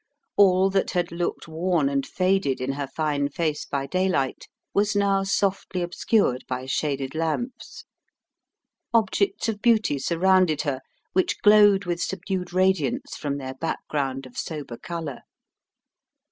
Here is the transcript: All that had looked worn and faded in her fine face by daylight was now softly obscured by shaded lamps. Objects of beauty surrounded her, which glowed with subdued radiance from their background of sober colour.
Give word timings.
All 0.35 0.71
that 0.71 0.89
had 0.89 1.11
looked 1.11 1.47
worn 1.47 1.87
and 1.87 2.07
faded 2.07 2.59
in 2.59 2.71
her 2.71 2.87
fine 2.87 3.29
face 3.29 3.65
by 3.65 3.85
daylight 3.85 4.47
was 4.73 4.95
now 4.95 5.21
softly 5.21 5.83
obscured 5.83 6.43
by 6.47 6.65
shaded 6.65 7.13
lamps. 7.13 7.85
Objects 8.95 9.47
of 9.47 9.61
beauty 9.61 9.99
surrounded 9.99 10.63
her, 10.63 10.81
which 11.13 11.39
glowed 11.43 11.85
with 11.85 12.01
subdued 12.01 12.51
radiance 12.51 13.15
from 13.15 13.37
their 13.37 13.53
background 13.53 14.25
of 14.25 14.35
sober 14.37 14.75
colour. 14.77 15.19